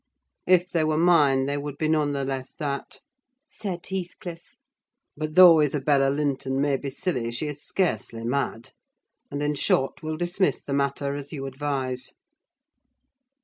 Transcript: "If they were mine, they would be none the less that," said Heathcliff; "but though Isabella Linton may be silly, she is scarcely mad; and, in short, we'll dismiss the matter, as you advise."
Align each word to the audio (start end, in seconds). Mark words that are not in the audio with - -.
"If 0.47 0.69
they 0.71 0.83
were 0.83 0.97
mine, 0.97 1.45
they 1.45 1.59
would 1.59 1.77
be 1.77 1.87
none 1.87 2.11
the 2.11 2.25
less 2.25 2.55
that," 2.55 3.01
said 3.47 3.85
Heathcliff; 3.85 4.55
"but 5.15 5.35
though 5.35 5.61
Isabella 5.61 6.09
Linton 6.09 6.59
may 6.59 6.75
be 6.77 6.89
silly, 6.89 7.29
she 7.31 7.45
is 7.45 7.61
scarcely 7.63 8.23
mad; 8.25 8.71
and, 9.29 9.43
in 9.43 9.53
short, 9.53 10.01
we'll 10.01 10.17
dismiss 10.17 10.59
the 10.59 10.73
matter, 10.73 11.13
as 11.13 11.31
you 11.31 11.45
advise." 11.45 12.13